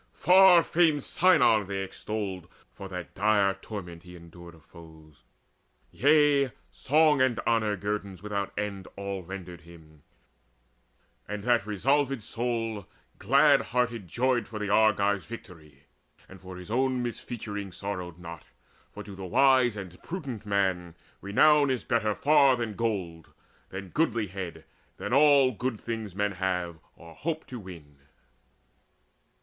[0.15, 5.21] Far famed Sinon they extolled For that dire torment he endured of foes;
[5.91, 10.01] Yea, song and honour guerdons without end All rendered him:
[11.27, 12.87] and that resolved soul
[13.19, 15.83] Glad hearted joyed for the Argives victory,
[16.27, 18.45] And for his own misfeaturing sorrowed not.
[18.91, 23.33] For to the wise and prudent man renown Is better far than gold,
[23.69, 24.63] than goodlihead,
[24.97, 27.97] Than all good things men have or hope to win.